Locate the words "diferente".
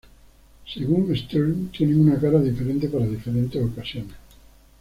2.41-2.87